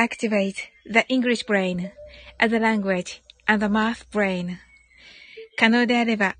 [0.00, 1.92] activate the English brain
[2.38, 4.56] as a language and the math brain.
[5.58, 6.36] 可能であれば、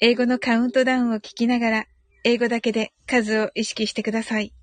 [0.00, 1.86] 英語のカウントダウンを聞きながら、
[2.24, 4.54] 英語だけで数を意識してください。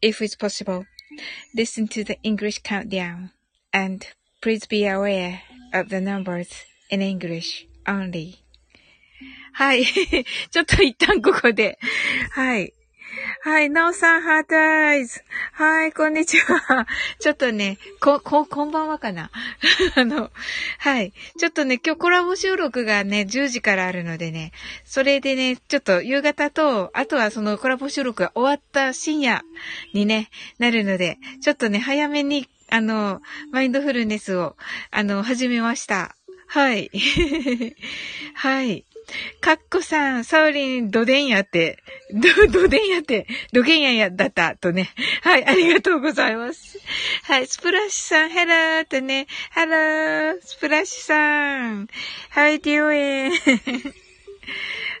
[0.00, 0.84] If it's possible,
[1.56, 3.30] listen to the English countdown
[3.72, 4.06] and
[4.40, 5.40] please be aware
[5.74, 6.48] of the numbers
[6.90, 8.36] in English only.
[9.54, 9.84] はい。
[9.84, 11.80] ちょっと一旦ここで。
[12.30, 12.72] はい。
[13.48, 15.22] はい、なおさん、ハートアイズ。
[15.52, 16.86] はい、こんにちは。
[17.18, 19.30] ちょっとね、こ、こ、こんばんはかな。
[19.96, 20.30] あの、
[20.76, 21.14] はい。
[21.38, 24.52] ちょっとね、今日コラボ収録がね、10時からあるのでね、
[24.84, 29.42] それでね、ちょっと夕方と、あとはそのコラボ収録が終わった深夜
[29.94, 34.58] にね、なるので、ちょっとね、早めに、あの、マインドフルネスを、
[34.90, 36.14] あの、始めました。
[36.48, 36.90] はい。
[38.34, 38.84] はい。
[39.40, 44.90] かっこさん、サウリン、どでんやって、ど、どでんやって、どげんややだったとね。
[45.22, 46.78] はい、ありがとうございます。
[47.24, 51.88] はい、スプラッシュさん、ヘラーとね、ハロー、スプラッシュさん、
[52.30, 53.32] はい、デュエン。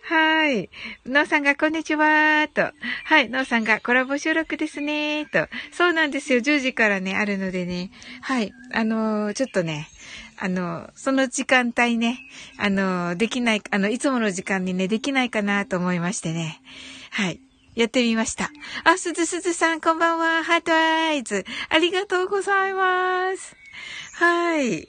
[0.08, 0.70] はい。
[1.04, 2.72] ノーさんがこんにちはと。
[3.04, 3.28] はい。
[3.28, 5.48] ノーさんがコラボ収録ですねと。
[5.70, 6.40] そうなんですよ。
[6.40, 7.90] 10時からね、あるのでね。
[8.22, 8.50] はい。
[8.72, 9.86] あのー、ちょっとね、
[10.40, 12.20] あの、その時間帯ね、
[12.58, 16.60] あの、できない、あの、いつもの時間にね、できないかなと思いましてね。
[17.10, 17.40] はい。
[17.74, 18.50] やってみました。
[18.84, 20.44] あ、すずすずさん、こんばんは。
[20.44, 21.44] ハートアイズ。
[21.68, 23.56] ありがとうございます。
[24.14, 24.88] はい。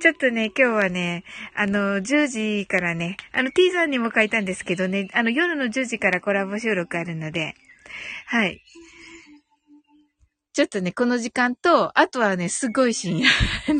[0.00, 7.54] ちょっとね、今日はね、あの、10時からね、あの、T さんにも書いたんですけどね、あの、夜の10時からコラボ収録あるので、
[8.26, 8.62] はい。
[10.60, 13.26] ちょっとね、この時間と、あとはね、すごい深夜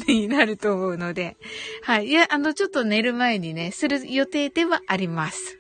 [0.09, 1.37] になると思うので、
[1.83, 2.07] はい。
[2.07, 5.59] いや、あの、ちょっと寝る前にね、する予定ではあります。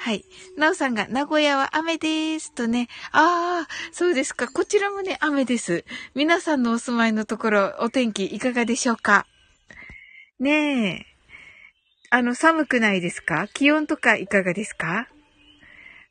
[0.00, 0.24] はい。
[0.56, 2.52] なおさんが、名古屋は雨です。
[2.52, 2.88] とね。
[3.12, 4.48] ああ、そうですか。
[4.48, 5.84] こちらもね、雨です。
[6.16, 9.24] 皆さんのお住まいのところ、お天気いかがでしょうか？
[10.40, 11.06] ねえ。
[12.10, 13.46] あの、寒くないですか？
[13.54, 15.06] 気温とかいかがですか？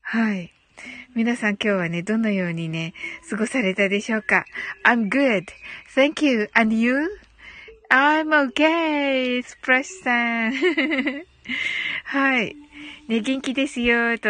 [0.02, 0.54] はい。
[1.16, 2.94] 皆さん今日はね、どのようにね、
[3.30, 4.46] 過ごされたでしょうか
[4.84, 6.50] ?I'm good.Thank you.
[6.54, 9.44] And you?I'm okay.
[9.44, 10.54] スプラッシュさん。
[12.06, 12.56] はい。
[13.08, 14.30] ね、元気ですよ、と、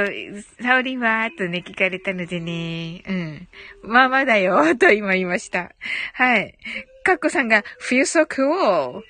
[0.61, 3.47] サオリンは、とね、聞かれたのでね、うん。
[3.83, 5.71] まあまだよ、と今言いました。
[6.13, 6.55] はい。
[7.05, 8.47] かっこさんが、feel so cool.
[8.47, 9.03] Oh,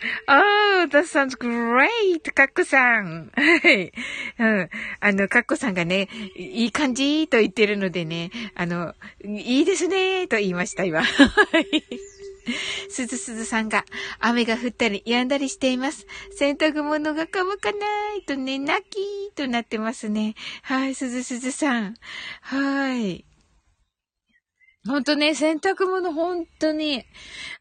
[0.89, 2.33] that sounds great.
[2.33, 3.31] かっこさん。
[3.33, 3.93] はい。
[4.37, 4.69] うん。
[4.99, 11.03] あの、かっこさんがね、いい感じと言ってるのでね、あの、いいですね、と言いました、今。
[11.03, 11.83] はい。
[12.89, 13.85] すずすずさんが、
[14.19, 16.05] 雨が降ったり止んだりしています。
[16.37, 17.77] 洗濯物が乾かな
[18.17, 20.35] いとね、泣きーとなってますね。
[20.63, 21.95] はい、すずすずさん。
[22.41, 23.23] はい。
[24.87, 27.05] ほんとね、洗濯物ほんとに、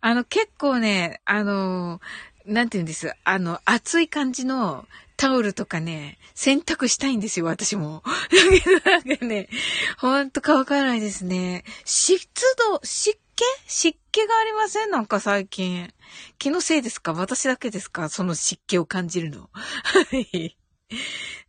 [0.01, 2.01] あの、結構ね、あの、
[2.47, 3.13] なんて言うんです？
[3.25, 4.87] あの、暑い感じの
[5.17, 8.03] タオルとかね、洗濯したいんですよ、私も。
[8.05, 9.49] だけどなんかね、
[9.99, 11.65] ほんと乾かないですね。
[11.85, 12.21] 湿
[12.71, 13.45] 度、湿気？
[13.67, 14.91] 湿気がありません？
[14.91, 15.93] なんか最近。
[16.39, 17.15] 気のせいですか？
[17.15, 18.09] 私だけですか？
[18.09, 19.49] その湿気を感じるの。
[19.53, 20.57] はい。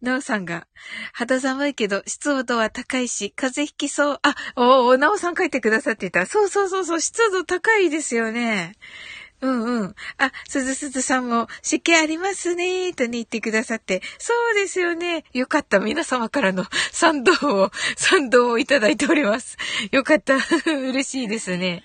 [0.02, 0.68] なおさんが、
[1.14, 4.20] 肌寒いけど湿度は高いし、風邪ひきそう。
[4.22, 6.26] あ、おお、なおさん書いてくださってた。
[6.26, 8.74] そうそうそうそう、湿度高いですよね。
[9.42, 9.96] うんうん。
[10.18, 14.02] あ、すずすずさんも湿気ありますね、とね言ってくださって。
[14.18, 15.24] そうですよね。
[15.34, 15.80] よかった。
[15.80, 19.58] 皆様からの 賛同を、賛同をいただいております。
[19.92, 20.38] よかった。
[20.66, 21.84] 嬉しいですね。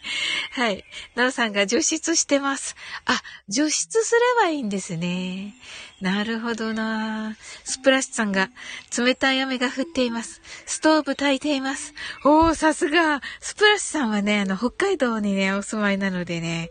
[0.53, 0.85] はい。
[1.17, 2.77] なおさんが除湿してます。
[3.05, 5.55] あ、除湿すればいいんですね。
[6.01, 8.49] なるほどなスプラッシュさんが、
[8.97, 10.41] 冷たい雨が降っています。
[10.65, 11.93] ストーブ炊いています。
[12.25, 13.21] おー、さすが。
[13.41, 16.71] スプラッシュさんはね、あの、北海道にね、お住まいなのでね。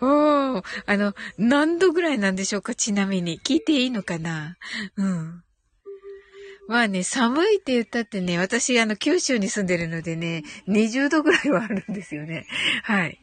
[0.00, 3.38] おー、あの、何度ぐらいなんでしょうかちなみに。
[3.40, 4.56] 聞いていいのかな
[4.96, 5.44] うん。
[6.66, 12.46] まあね、寒いって言ったってね、私、あの、九州に住んでるのでね、20度ぐらいはあるんですよね。
[12.84, 13.18] はい。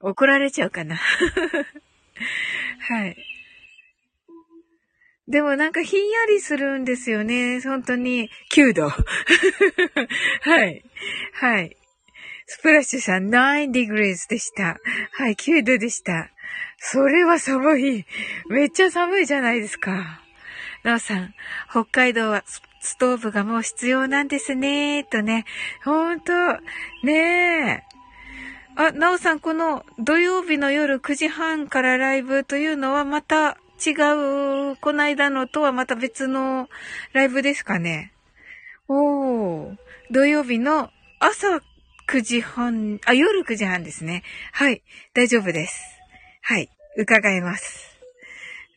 [0.00, 0.96] 怒られちゃうかな。
[2.88, 3.16] はい。
[5.28, 7.60] でもなんかひんやりするんですよね。
[7.60, 8.30] 本当に。
[8.50, 8.88] 9度。
[8.88, 8.96] は
[10.64, 10.82] い。
[11.34, 11.76] はい。
[12.46, 14.78] スプラッシュさん9 degrees でした。
[15.12, 16.30] はい、9度でした。
[16.78, 18.06] それは寒い。
[18.48, 20.22] めっちゃ寒いじゃないですか。
[20.82, 21.34] なおさん、
[21.70, 22.42] 北海道は
[22.80, 25.44] ストーブがもう必要なんですね、とね。
[25.84, 26.32] ほんと、
[27.02, 27.82] ねえ。
[28.76, 36.68] あ、なおさん、この土曜日の夜9時半からライブというのはまた違う、この間のとはまた別の
[37.12, 38.12] ライブですかね。
[38.88, 39.76] おー、
[40.10, 40.90] 土曜日の
[41.20, 41.60] 朝
[42.08, 44.22] 9時半、あ、夜9時半ですね。
[44.52, 44.82] はい、
[45.14, 45.98] 大丈夫です。
[46.42, 47.98] はい、伺います。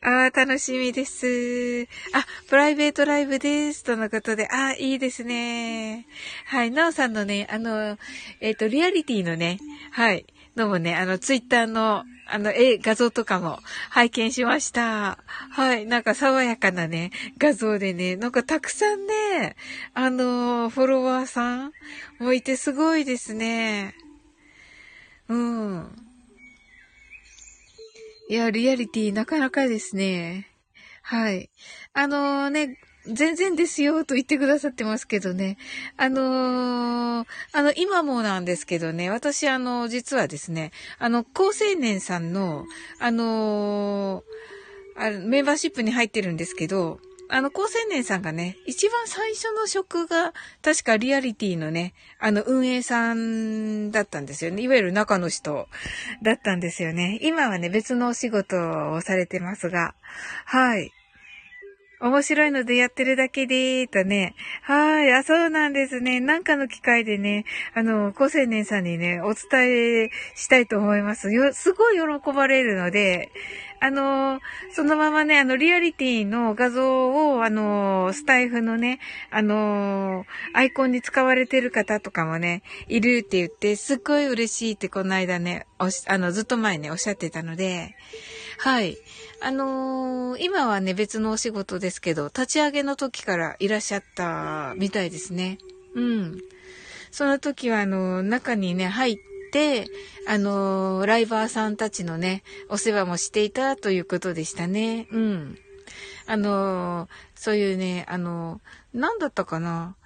[0.04, 1.88] ああ、楽しみです。
[2.12, 3.84] あ、プライベートライブです。
[3.84, 6.06] とのことで、ああ、いいですね。
[6.46, 7.96] はい、なおさんのね、あの、
[8.40, 9.58] えっ、ー、と、リアリティのね、
[9.92, 10.26] はい、
[10.56, 13.58] のもね、あの、ツイッターの、あの、絵、画像とかも
[13.90, 15.18] 拝見しました。
[15.50, 15.84] はい。
[15.84, 19.54] なんか爽やかなね、画像でね、なんかたくさんね、
[19.92, 21.72] あの、フォロワーさん
[22.18, 23.94] もいてすごいですね。
[25.28, 25.94] うん。
[28.30, 30.48] いや、リアリティなかなかですね。
[31.02, 31.50] はい。
[31.92, 35.56] あのー、ね、全然ですよと言ってくださってますけどね。
[35.96, 42.64] あのー、あの、今もなんですけどね、私あの、実はですね、あの、高青年さんの、
[43.00, 54.62] あのー、あメンバーシップに入ってるんですけど、あの、高青年さんがね、一番最初の職が、確かリアリティのね、あの、運営さんだったんですよね。
[54.62, 55.66] いわゆる中の人
[56.22, 57.18] だったんですよね。
[57.22, 59.94] 今はね、別のお仕事をされてますが、
[60.44, 60.92] はい。
[62.02, 64.34] 面白いのでやってるだけでーとね。
[64.62, 65.12] はい。
[65.12, 66.18] あ、そうなんですね。
[66.18, 67.44] なんかの機会でね、
[67.74, 71.32] あの、高青年さんにね、お伝えしたいと思います。
[71.32, 73.30] よ、すごい喜ばれるので、
[73.78, 74.40] あの、
[74.72, 78.98] そのままね、あの、リアリティの画像を、あの、スタイフのね、
[79.30, 87.94] あの、アイコンに使われてる方とかもね、いるって言って、すっごい嬉しいってこの間ね、おし、あの、ずっと前ね、おっしゃってたので、
[88.58, 88.96] はい。
[89.44, 95.58] あのー、今はね、別のお仕事ですけど、立ち上げの時からいらっしゃったみたいですね。
[95.94, 96.38] うん。
[97.10, 99.16] その時は、あの、中にね、入っ
[99.52, 99.86] て、
[100.28, 105.08] あのー、ライバーさんたちのね、お世話もしていたということでしたね。
[105.10, 105.58] うん。
[106.26, 108.60] あの、そういうね、あの
[108.94, 109.96] なんだったかな。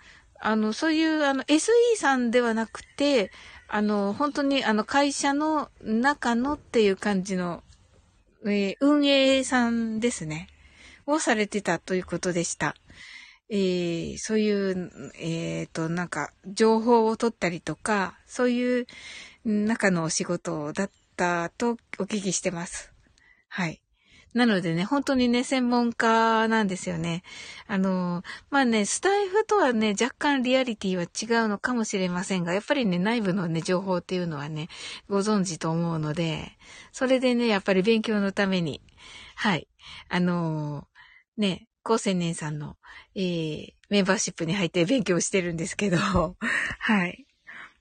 [0.41, 3.31] あの、そういう、あの、SE さんではなくて、
[3.69, 7.63] あの、本当に、あの、会社の中のっていう感じの
[8.53, 10.49] えー、運営さんですね。
[11.07, 12.75] をされてたということでした。
[13.49, 18.87] えー、そういう、えっ、ー、と、なんか、情報を取ったりとか、そういう
[19.45, 22.93] 中のお仕事だったとお聞きしてます。
[23.49, 23.81] はい。
[24.37, 27.23] なのでね、本当にね、専門家なんですよね。
[27.67, 34.69] あの、まあね、スタイフとはね、若干リアリティは違うのかもしれませんが、やっぱりね、内部のね、情報っていうのはね、
[35.09, 36.53] ご存知と思うので、
[36.93, 38.83] それでね、やっぱり勉強のために、
[39.37, 39.69] はい、
[40.11, 40.87] あの
[41.39, 42.77] ね、高青年さんの、
[43.15, 47.26] えー、メンバーシップに入って勉強してるんですけど、はい。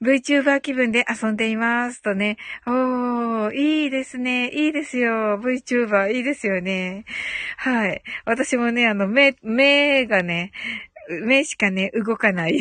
[0.05, 2.37] VTuber 気分で遊んでいますとね。
[2.67, 4.49] おー、いいですね。
[4.49, 5.39] いいですよ。
[5.39, 7.05] VTuber、いいですよね。
[7.57, 8.03] はい。
[8.23, 10.51] 私もね、あの、目、目がね、
[11.25, 12.59] 目しかね、動かない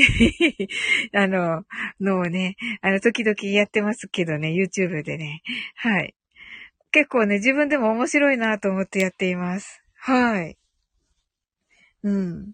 [1.12, 1.64] あの、
[2.00, 5.42] のをね、あの、時々やってますけどね、YouTube でね。
[5.76, 6.14] はい。
[6.92, 9.82] 結構ね、自分でも面白いなと思ってやっています。
[9.96, 10.56] はい。
[12.02, 12.52] うん。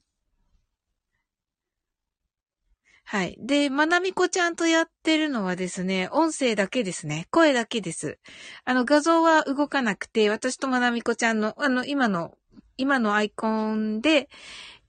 [3.10, 3.36] はい。
[3.40, 7.26] で、まなみこちゃんとやってるのはですね、音声だけですね。
[7.32, 8.20] 声だけです。
[8.64, 12.38] あの、画像は動かなくて、私とまなみこちゃんの、あの、今の、
[12.76, 14.28] 今のアイコンで、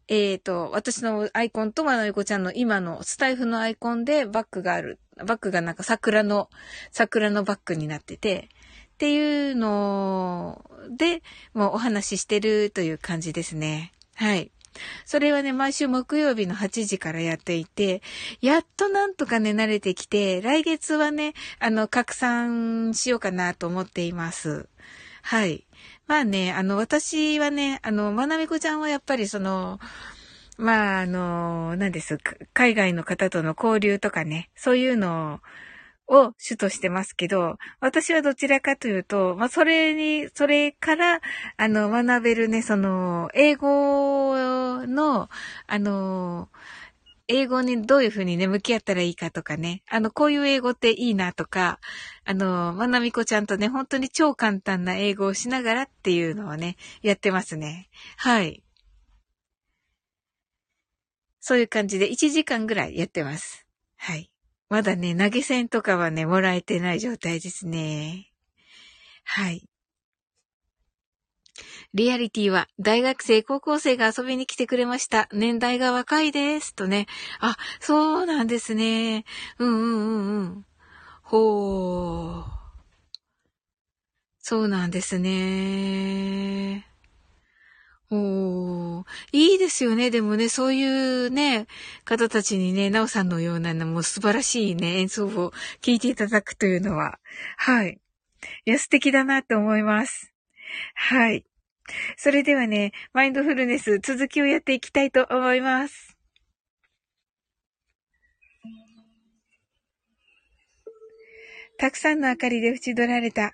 [0.07, 4.99] えっ、ー、と、私のアイコンとまなみこちゃんの今のスタイフのアイコンでバックがある。
[5.17, 6.47] バックがなんか桜の、
[6.91, 8.49] 桜のバックになってて、
[8.93, 10.63] っていうの
[10.95, 11.23] で、
[11.55, 13.93] もうお話ししてるという感じですね。
[14.13, 14.51] はい。
[15.05, 18.01] それはね、毎週木曜日の8時からやっていて、
[18.41, 24.67] やっとなんとかね、慣れてきて、来月はね、あの、拡散しようかなと思っています。
[25.21, 25.65] はい。
[26.07, 29.79] まあね、あの、私はね、あの、まなみこちゃんはやっぱりその、
[30.57, 32.17] まあ、あの、何です、
[32.53, 35.39] 海外の方との交流とかね、そういうのを、
[36.07, 41.21] を主としてますけど、私はどちらかというと、まあ、それに、それから、
[41.57, 45.29] あの、学べるね、その、英語の、
[45.67, 46.49] あの、
[47.27, 49.83] 英語にどういうふうにね、向き合ったらいいかとかね。
[49.89, 51.79] あの、こういう英語っていいなとか、
[52.25, 57.89] あの、まなみこちゃんとね、本当に超簡単な英語をしながらっていうのをね、やってますね。
[58.17, 58.63] はい。
[61.39, 63.65] そういう感じで1時間ぐらいやってます。
[63.97, 64.30] はい。
[64.71, 68.31] まだね、投げ銭とかはね、もらえてない状態ですね。
[69.25, 69.67] はい。
[71.93, 75.27] リアリティは、大学生、高校生が遊びに来てくれました。
[75.33, 76.73] 年代が若いです。
[76.73, 77.07] とね。
[77.41, 79.25] あ、そうなんですね。
[79.59, 80.65] うんうんうんうん。
[81.21, 82.45] ほー。
[84.39, 86.90] そうなんですね。
[88.11, 89.05] おー。
[89.31, 90.11] いいですよね。
[90.11, 91.65] でもね、そういうね、
[92.03, 97.19] 方たちにね、なおさんのようなのも素晴らしいね、演奏を聴いていただくというのは、
[97.55, 98.01] はい。
[98.65, 100.33] いや、素敵だなと思います。
[100.93, 101.45] はい。
[102.17, 106.17] それではね、マインドフルネス続きをやっていきたいと思います。
[111.77, 113.53] たくさんの明かりで縁取られた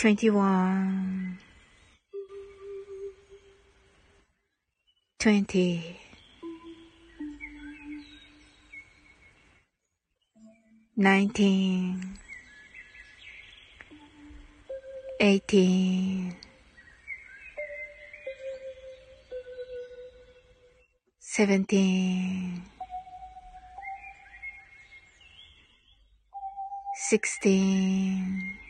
[0.00, 1.36] 21
[5.18, 6.00] 20
[10.96, 12.16] 19
[15.20, 16.34] 18
[21.20, 22.62] 17
[27.10, 28.69] 16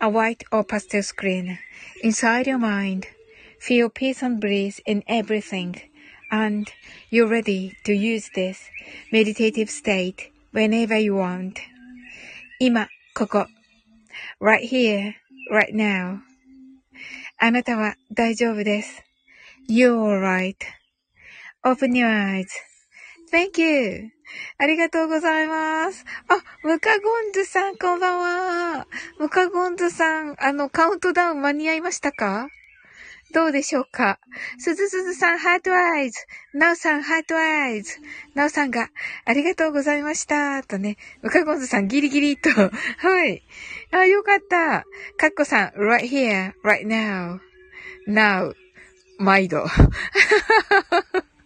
[0.00, 1.58] a white or pastel screen
[2.02, 3.06] inside your mind
[3.62, 5.80] Feel peace and bliss in everything,
[6.32, 6.68] and
[7.10, 8.68] you're ready to use this
[9.12, 11.60] meditative state whenever you want.
[12.58, 13.46] 今、ここ。
[14.40, 15.14] right here,
[15.48, 16.22] right now.
[17.38, 19.00] あなたは大丈夫です。
[19.70, 19.94] You're
[21.62, 24.10] alright.Open your eyes.Thank you.
[24.57, 26.05] ありがとうございます。
[26.27, 28.19] あ、うかごんずさん、こんばん
[28.79, 28.87] は。
[29.19, 32.49] うかごんずさん、あの、カウントダウン間に合いましたか？
[33.33, 34.19] どうでしょうか？
[34.57, 36.25] すずすずさん、 heart eyes。
[36.53, 37.99] なおさん、 heart eyes。
[38.35, 38.89] なおさんが、
[39.25, 40.63] ありがとうございました。
[40.63, 42.49] とね、うかごんずさん、ギリギリと。
[42.99, 43.43] はい。
[43.91, 44.85] あ、よかった。
[45.17, 47.39] かっこさん、right here, right now.
[48.07, 48.53] now.
[49.19, 49.65] 毎度。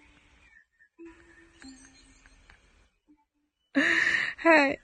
[4.38, 4.78] はい。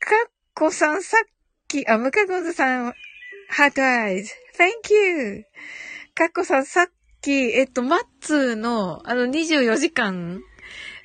[0.00, 1.28] かっこさん、さっ
[1.68, 2.94] き、あ、ムカゴンズさん、
[3.48, 4.32] ハートアイズ。
[4.58, 5.44] Thank you!
[6.14, 6.86] かっこさん、さっ
[7.20, 10.40] き、えっと、マッツーの、あの、24時間、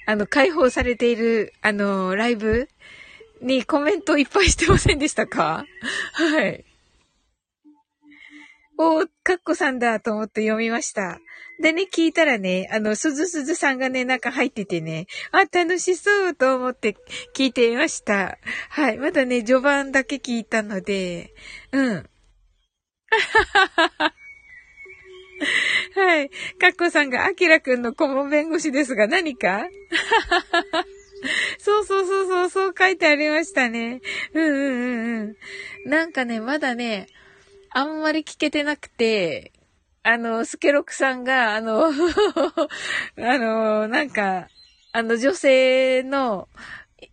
[0.06, 2.68] あの、開放されている、あの、ライブ
[3.42, 5.66] にコメントいっぱいしてませんでしたか？
[6.14, 6.66] はい。
[8.78, 11.20] おー、かっこさんだと思って読みました。
[11.62, 16.98] でね、聞いたらね、あの、すずすずさんがね、なんか入っててね、あ、楽しそうと思って
[17.36, 18.40] 聞いていました。
[18.70, 18.98] はい。
[18.98, 21.34] まだね、序盤だけ聞いたので、
[21.72, 22.10] うん。
[25.96, 26.30] はい。
[26.60, 29.68] かっこさんが、あきらくんの顧問弁護士ですが何か？
[31.60, 34.02] そうそうそうそう、そう書いてありましたね。
[34.34, 35.36] うんうんうん
[35.86, 35.90] うん。
[35.90, 37.08] なんかね、まだね、
[37.76, 39.52] あんまり聞けてなくて、
[40.04, 41.92] あの、スケロクさんが、あの、 あ
[43.18, 44.48] の、なんか、
[44.92, 46.50] あの女性の、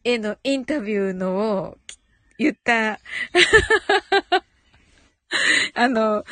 [0.04, 1.78] へのインタビューのを
[2.38, 3.00] 言った、
[5.74, 6.24] あの、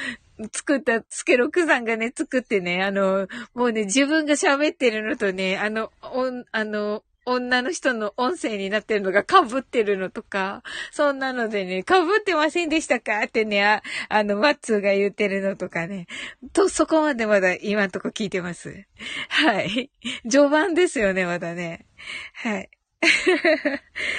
[0.52, 16.06] 作った、スケロクさんがね、作ってね、あの、もうね、自分が喋ってるのとね、あの、お、あの、女の人の音声になってるのが被ってるのとか、そんなのでね、被ってませんでしたかってね、ああの、マッツーが言ってるのとかね。
[16.52, 18.86] と、そこまでまだ今んとこ聞いてます。
[19.28, 19.90] はい。
[20.28, 21.86] 序盤ですよね、まだね。
[22.34, 22.70] はい。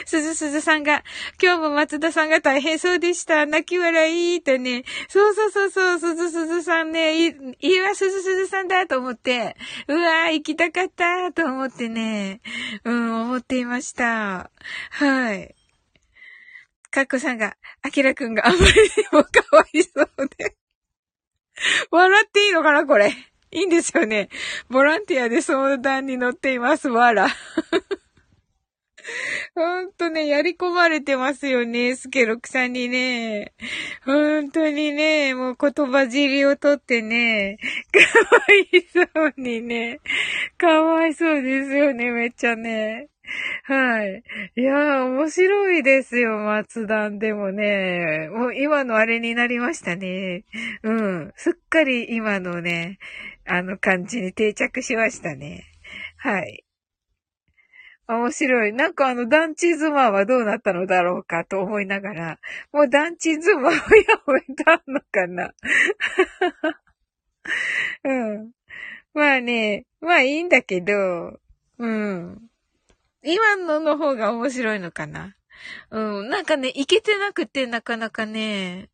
[0.05, 1.03] すずすずさんが、
[1.41, 3.45] 今日も松田さんが大変そうでした。
[3.45, 4.83] 泣き笑いってね。
[5.09, 9.57] そうそうそうそう、すずすずさんね、い、いわすずすずさんだと思って、
[9.88, 12.41] うわー行きたかったと思ってね、
[12.86, 14.50] うん、思っていました。
[14.91, 15.55] はい。
[16.91, 18.67] かっこさんが、あきらくんがあまりに
[19.12, 20.07] もかわいそう
[20.38, 20.55] で。
[21.91, 23.13] 笑っていいのかなこれ。
[23.51, 24.29] いいんですよね。
[24.69, 26.88] ボランティアで相談に乗っています。
[26.88, 27.27] わら。
[29.56, 33.53] ほんとね、やり込まれてますよね、スケロクさんにね。
[34.06, 37.57] ほんとにね、もう言葉尻をとってね、
[37.92, 40.00] かわいそうにね、
[40.57, 43.09] かわいそうですよね、めっちゃね。
[43.64, 44.24] はい。
[44.55, 48.29] いやー、面白いですよ、松段でもね。
[48.31, 50.46] もう今のあれになりましたね。
[50.83, 51.33] うん。
[51.35, 52.98] すっかり今のね、
[53.46, 55.66] あの感じに定着しましたね。
[56.18, 56.64] はい。
[58.09, 58.74] 面白い。
[58.74, 62.39] なんかあの、団地妻はどうなったのだろうかと思いながら、
[62.74, 63.79] もう団地妻をや
[64.27, 65.53] めたのかな
[68.03, 68.51] うん。
[69.13, 71.39] まあね、まあいいんだけど、
[71.77, 72.50] うん。
[73.24, 75.35] 今のの方が面白いのかな。
[75.91, 76.29] うん。
[76.29, 78.89] なんかね、いけてなくてなかなかね、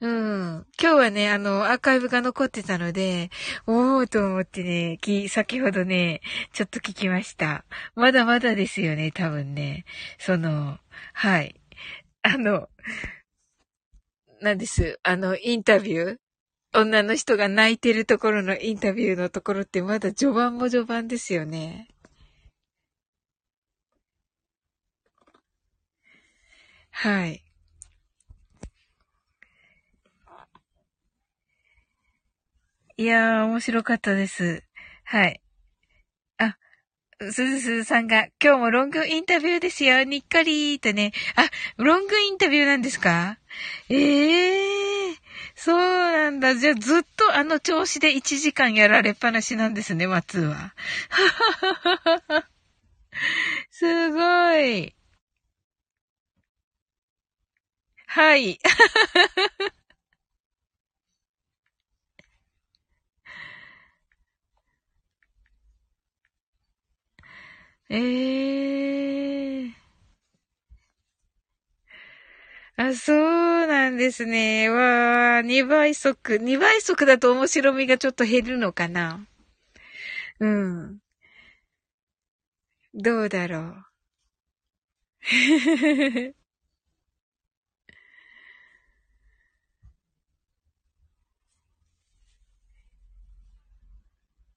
[0.00, 0.66] うん。
[0.80, 3.30] 今日はね、あの、アーカイブが残ってたので、
[3.66, 6.20] おーと思ってね、き、先ほどね、
[6.52, 7.64] ちょっと聞きました。
[7.96, 9.84] まだまだですよね、多分ね。
[10.18, 10.78] その、
[11.14, 11.56] はい。
[12.22, 12.68] あの、
[14.40, 15.00] なんです。
[15.02, 16.18] あの、インタビュー
[16.74, 21.88] 女の人が泣いてるところのインタビューのところってまだ序盤も序盤ですよね。
[26.90, 27.47] はい。
[33.00, 34.64] いやー、面白かったです。
[35.04, 35.40] はい。
[36.38, 36.56] あ、
[37.20, 41.12] すずすずさんが、今日もロングインタビューですよ、にっかりーとね。
[41.36, 41.48] あ、
[41.82, 43.38] ロングインタビューなんですか？
[43.90, 45.16] ええー、
[45.56, 46.54] そうなんだ。
[46.56, 50.74] じゃあずっとあの調子で1時間やられっぱなしなんですね、松は。
[53.70, 54.94] すごい。
[58.06, 58.58] はい。
[67.90, 69.72] ええー。
[72.76, 74.70] あ、そうなんですね。
[74.70, 76.38] わあ、2倍速。
[76.38, 79.26] 2倍速だと面白みがちょっと減るのかな。
[80.40, 80.98] うん。
[82.92, 83.84] どうだろう。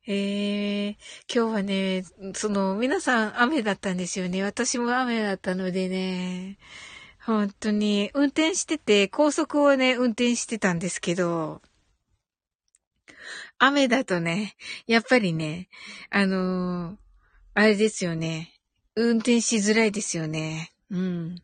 [0.08, 0.98] ええ
[1.32, 4.44] 今日はね、その、皆さん雨だったんですよね。
[4.44, 6.58] 私も雨だったのでね、
[7.24, 11.62] 本当に、運転してて、高速をね、運転してたんですけど、
[13.60, 14.56] 雨だとね、
[14.88, 15.70] やっぱりね、
[16.10, 16.98] あのー、
[17.54, 18.60] あれですよね。
[18.96, 20.72] 運転しづらいですよね。
[20.90, 21.36] うん。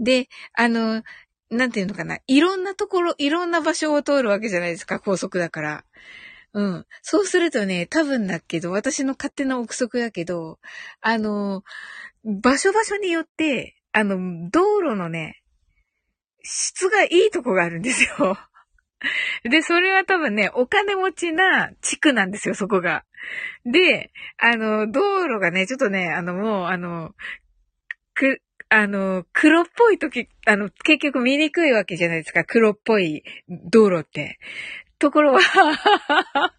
[0.00, 1.04] で、あの、
[1.50, 2.18] なんていうのかな。
[2.26, 5.84] いろんなところ、いろんな場所を通るわけじゃないですか、高速だから。
[6.54, 6.86] うん。
[7.02, 10.58] そうするとね、多分だけど、私の勝手な憶測だけど、
[11.00, 11.62] あの、
[12.24, 15.42] 場所場所によって、あの、道路のね、
[16.42, 18.38] 質がいいとこがあるんですよ。
[19.44, 23.04] で、それは多分ね、お金持ちな地区なんですよ、そこが。
[23.64, 27.14] で、あの、道路がね、ちょっとね、あの、もう、あの、
[28.14, 34.38] く、あの、黒っぽい時、あの、結局見にくいわけじゃないですか、黒っぽい道路って。
[34.98, 35.40] ところは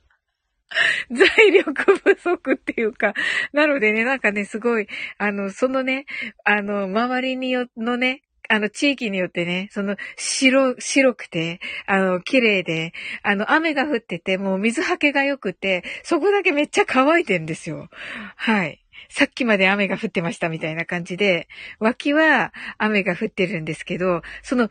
[1.12, 3.14] 財力不足っていうか、
[3.54, 6.06] なのでね、なんかね、すごい、あの、そのね、
[6.44, 17.90] あの、周りによ、のね、あの、地域によってね、その、白、白くて、あの、綺麗で、あの、雨が降ってて、もう水はけが良くて、そこだけめっちゃ乾いてんですよ。
[18.36, 18.80] はい。
[19.10, 21.48] さっきまで雨が降ってましたみたいな感じで、
[21.80, 24.70] 脇は雨が降ってるんですけど、その、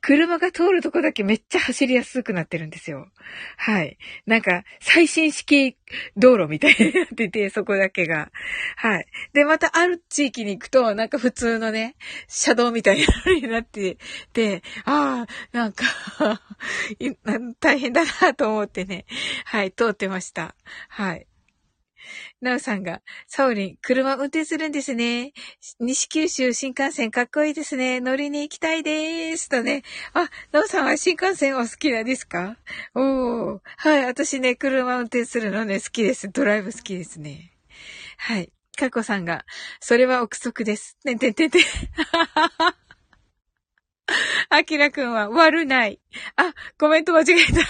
[0.00, 3.08] 車が通るとこだけめっちゃ走りやすくなってるんですよ。
[3.56, 3.98] はい。
[4.26, 5.76] なんか、最新式
[6.16, 8.30] 道路みたいになってて、 そこだけが。
[8.76, 9.06] はい。
[9.32, 13.98] で、またある地域に行くと、なんか普通のね、車道みたいになって
[14.32, 15.84] て、ああ、なんか
[17.60, 19.06] 大変だなと思ってね、
[19.44, 20.54] はい、通ってました。
[20.88, 21.27] はい。
[22.40, 25.32] なおさんが、サオリン、車運転するんですね。
[25.80, 28.00] 西九州新幹線かっこいいですね。
[28.00, 29.48] 乗りに行きたいです。
[29.48, 29.82] とね。
[30.14, 32.56] あ、なおさんは新幹線お好きなんですか？
[32.94, 33.60] おー。
[33.76, 36.30] はい、私ね、車運転するのね、好きです。
[36.30, 37.52] ドライブ好きですね。
[38.16, 38.52] はい。
[38.76, 39.44] かこさんが、
[39.80, 40.96] それは憶測です。
[41.04, 41.58] ねててて。
[44.50, 46.00] あきらくんは悪ない。
[46.36, 47.60] あ、コメント間違えた。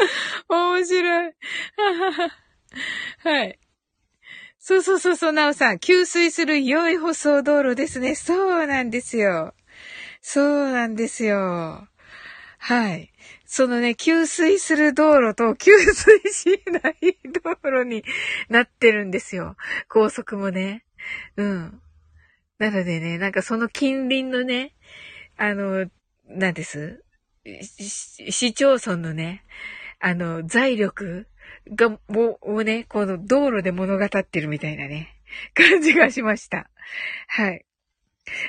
[0.48, 1.32] 面白い。
[3.18, 3.58] はい。
[4.58, 5.78] そうそうそうそう、なおさん。
[5.78, 8.14] 給水する良い舗装道路ですね。
[8.14, 9.54] そうなんですよ。
[10.20, 11.88] そうなんですよ。
[12.58, 13.10] はい。
[13.46, 18.04] そのね、給水する道路と給水しない道路に
[18.48, 19.56] なってるんですよ。
[19.88, 20.84] 高速もね。
[21.36, 21.80] うん。
[22.58, 24.74] なのでね、なんかその近隣のね、
[25.38, 25.86] あの、
[26.28, 27.02] なんです？
[27.44, 29.42] 市町村のね、
[30.00, 31.26] あの、財力
[31.74, 35.16] が、もうね、この道路で物語ってるみたいなね、
[35.54, 36.70] 感じがしました。
[37.28, 37.64] はい。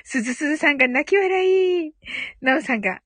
[0.04, 1.94] すずすずさんが泣き笑い。
[2.42, 3.02] なおさんが、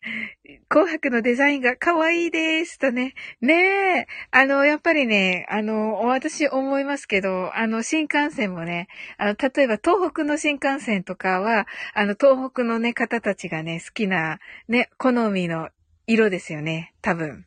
[0.68, 2.80] 紅白のデザインが可愛いです。
[2.80, 3.14] とね。
[3.40, 4.08] ねえ。
[4.32, 15.70] あの、やっぱりね、あの、私思いますけど、あの、新幹線もね、あの、例えば東北の新幹線とかは、あの、東北のね、方たちがね、好きな、ね、好みの
[16.08, 16.94] 色ですよね。
[17.02, 17.46] 多分。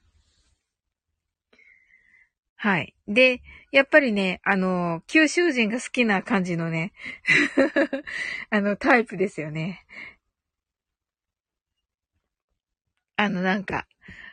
[2.60, 2.92] はい。
[3.06, 3.40] で、
[3.70, 6.92] やっぱりね、あの、九州人が好きな感じのね、
[8.50, 9.84] あの、タイプですよね。
[13.16, 13.86] あの、なんか、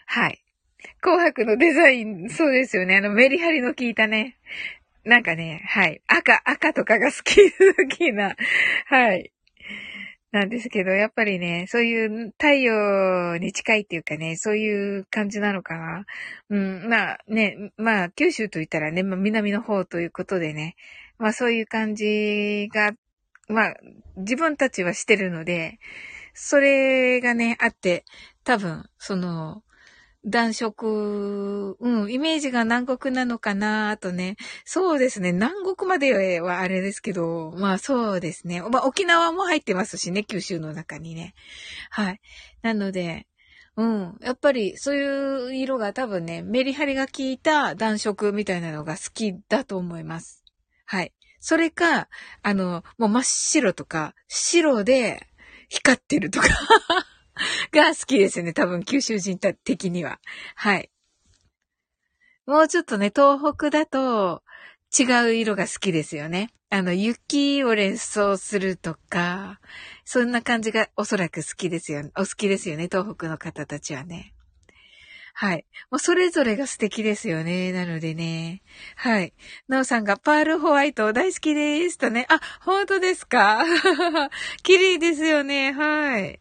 [0.07, 0.43] はい。
[1.01, 2.97] 紅白のデザイン、そうですよね。
[2.97, 4.37] あの、メリハリの効いたね。
[5.03, 6.01] なんかね、はい。
[6.07, 8.35] 赤、赤とかが好き、 好きな、
[8.87, 9.31] はい。
[10.35, 16.05] なんですけど、やっぱりね、そういう太陽に近いっていうかね、そういう感じなのかな。
[16.49, 20.75] うん、まあね、まあ九州と言ったらね、まあ南の方ということでね、
[21.17, 22.91] まあそういう感じが、
[23.47, 23.75] まあ
[24.17, 25.79] 自分たちはしてるので、
[26.33, 28.03] それがね、あって、
[28.43, 29.63] 多分、その、
[30.25, 34.37] 暖色、うん、イメージが南国なのかなとね。
[34.65, 35.33] そうですね。
[35.33, 38.61] 南国まではあれですけど、まあそうですね。
[38.61, 41.35] まあ沖縄も入ってますしね、九州の中にね。
[41.91, 42.19] はい。
[42.63, 43.27] なので、
[43.77, 44.17] うん。
[44.21, 50.43] やっぱりそういう色が多分ね、メリハリが効いた暖色みたいなのが好きだと思います。
[50.85, 51.13] はい。
[51.39, 52.07] それか、
[52.41, 55.27] あの、もう真っ白とか、白で
[55.69, 56.47] 光ってるとか
[57.71, 58.53] が好きですね。
[58.53, 60.19] 多分、九州人的には。
[60.55, 60.89] はい。
[62.45, 64.43] もうちょっとね、東北だと
[64.97, 66.51] 違う色が好きですよね。
[66.69, 69.59] あの、雪を連想するとか、
[70.03, 74.33] そんな感じがおそらく好きですよ、お好きですよね、東北の方たちはね。
[75.37, 75.65] はい。
[75.91, 77.73] もうそれぞれが素敵ですよね。
[77.73, 78.61] なのでね。
[78.95, 79.33] はい。
[79.67, 82.25] なおさんがパールホワイト大好きですとね。
[82.29, 83.65] あ、本当ですか？
[84.63, 85.73] 綺麗ですよね。
[85.73, 86.39] はい。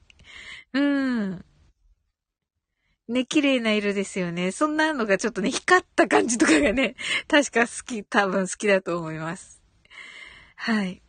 [0.75, 1.45] うん。
[3.07, 4.51] ね、綺麗な色ですよね。
[4.51, 6.97] そんなのがちょっとね、光った感じとかがね、
[7.29, 9.63] 確か好き、多分好きだと思います。
[10.57, 10.95] はい。
[10.95, 11.01] っ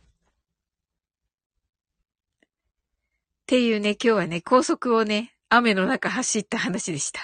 [3.46, 7.20] ていうね、今日はね、高速をね、雨の中走った話でした。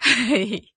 [0.00, 0.74] はい。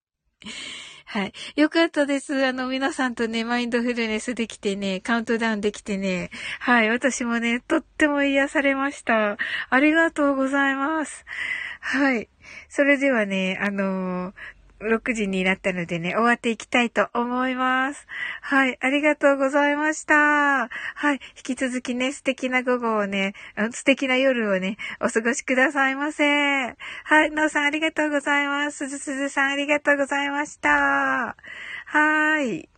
[1.14, 1.32] はい。
[1.54, 2.44] よかったです。
[2.44, 6.30] あの、皆さんとね、マインドフルネスできてね、カウントダウンできてね。
[6.58, 6.90] はい。
[6.90, 9.38] 私もね、とっても癒されました。
[9.70, 11.24] ありがとうございます。
[11.78, 12.28] はい。
[12.68, 14.34] それではね、あの
[14.84, 18.06] 6時になったのでね、終わっていきたいと思います。
[18.40, 20.14] はい、ありがとうございました。
[20.14, 20.68] は
[21.12, 23.34] い、引き続きね、素敵な午後をね、
[23.72, 26.24] 素敵な夜をね、お過ごしくださいませ。
[27.04, 28.88] はい、のうさんありがとうございます。
[28.88, 31.36] すずすずさんありがとうございました。
[31.86, 32.73] はい。